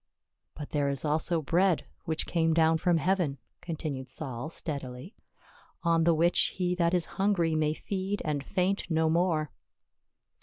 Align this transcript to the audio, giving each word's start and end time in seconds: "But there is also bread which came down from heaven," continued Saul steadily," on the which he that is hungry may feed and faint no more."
"But 0.57 0.71
there 0.71 0.89
is 0.89 1.05
also 1.05 1.43
bread 1.43 1.85
which 2.05 2.25
came 2.25 2.55
down 2.55 2.79
from 2.79 2.97
heaven," 2.97 3.37
continued 3.61 4.09
Saul 4.09 4.49
steadily," 4.49 5.13
on 5.93 6.05
the 6.05 6.15
which 6.15 6.55
he 6.57 6.73
that 6.73 6.95
is 6.95 7.05
hungry 7.21 7.53
may 7.53 7.75
feed 7.75 8.19
and 8.25 8.43
faint 8.43 8.89
no 8.89 9.11
more." 9.11 9.51